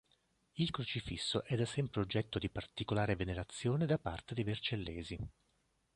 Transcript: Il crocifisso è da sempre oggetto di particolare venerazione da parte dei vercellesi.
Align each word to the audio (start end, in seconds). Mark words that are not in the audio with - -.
Il 0.55 0.71
crocifisso 0.71 1.43
è 1.45 1.55
da 1.55 1.65
sempre 1.67 2.01
oggetto 2.01 2.39
di 2.39 2.49
particolare 2.49 3.15
venerazione 3.15 3.85
da 3.85 3.99
parte 3.99 4.33
dei 4.33 4.43
vercellesi. 4.43 5.15